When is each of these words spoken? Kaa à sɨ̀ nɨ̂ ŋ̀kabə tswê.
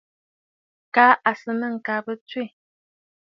Kaa 0.93 1.13
à 1.29 1.31
sɨ̀ 1.39 1.53
nɨ̂ 1.59 1.69
ŋ̀kabə 1.75 2.13
tswê. 2.27 2.45